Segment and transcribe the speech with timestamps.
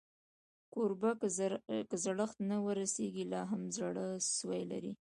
[0.73, 1.11] کوربه
[1.89, 4.93] که زړښت ته ورسېږي، لا هم زړهسوی لري.